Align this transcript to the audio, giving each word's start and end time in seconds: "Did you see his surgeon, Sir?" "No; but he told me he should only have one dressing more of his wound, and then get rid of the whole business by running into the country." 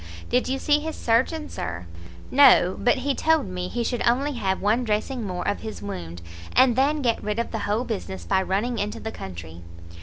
"Did 0.29 0.47
you 0.49 0.57
see 0.57 0.79
his 0.79 0.95
surgeon, 0.95 1.47
Sir?" 1.47 1.85
"No; 2.31 2.75
but 2.79 2.95
he 2.95 3.13
told 3.13 3.45
me 3.45 3.67
he 3.67 3.83
should 3.83 4.01
only 4.03 4.31
have 4.33 4.59
one 4.59 4.83
dressing 4.83 5.23
more 5.27 5.47
of 5.47 5.59
his 5.59 5.83
wound, 5.83 6.23
and 6.55 6.75
then 6.75 7.03
get 7.03 7.23
rid 7.23 7.37
of 7.37 7.51
the 7.51 7.59
whole 7.69 7.83
business 7.83 8.25
by 8.25 8.41
running 8.41 8.79
into 8.79 8.99
the 8.99 9.11
country." 9.11 9.61